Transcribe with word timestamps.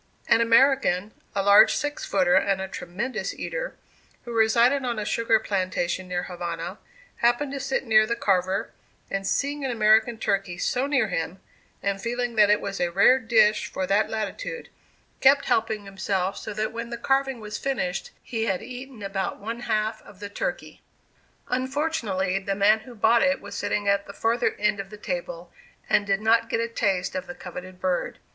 An 0.27 0.41
American, 0.41 1.11
(a 1.35 1.43
large 1.43 1.75
six 1.75 2.03
footer 2.03 2.33
and 2.33 2.59
a 2.59 2.67
tremendous 2.67 3.35
eater,) 3.35 3.75
who 4.25 4.31
resided 4.33 4.83
on 4.83 4.97
a 4.97 5.05
sugar 5.05 5.39
plantation 5.39 6.07
near 6.07 6.23
Havana, 6.23 6.79
happened 7.17 7.51
to 7.51 7.59
sit 7.59 7.85
near 7.85 8.07
the 8.07 8.15
carver, 8.15 8.71
and 9.11 9.27
seeing 9.27 9.63
an 9.63 9.69
American 9.69 10.17
turkey 10.17 10.57
so 10.57 10.87
near 10.87 11.09
him, 11.09 11.39
and 11.83 12.01
feeling 12.01 12.33
that 12.35 12.49
it 12.49 12.59
was 12.59 12.79
a 12.79 12.89
rare 12.89 13.19
dish 13.19 13.67
for 13.71 13.85
that 13.85 14.09
latitude, 14.09 14.69
kept 15.19 15.45
helping 15.45 15.85
himself, 15.85 16.35
so 16.35 16.51
that 16.51 16.73
when 16.73 16.89
the 16.89 16.97
carving 16.97 17.39
was 17.39 17.59
finished, 17.59 18.09
he 18.23 18.45
had 18.45 18.63
eaten 18.63 19.03
about 19.03 19.37
one 19.39 19.59
half 19.59 20.01
of 20.01 20.19
the 20.19 20.29
turkey. 20.29 20.81
Unfortunately 21.47 22.39
the 22.39 22.55
man 22.55 22.79
who 22.79 22.95
bought 22.95 23.21
it 23.21 23.39
was 23.39 23.53
sitting 23.53 23.87
at 23.87 24.07
the 24.07 24.13
further 24.13 24.55
end 24.57 24.79
of 24.79 24.89
the 24.89 24.97
table, 24.97 25.53
and 25.87 26.07
did 26.07 26.21
not 26.21 26.49
get 26.49 26.59
a 26.59 26.67
taste 26.67 27.13
of 27.13 27.27
the 27.27 27.35
coveted 27.35 27.79
bird. 27.79 28.17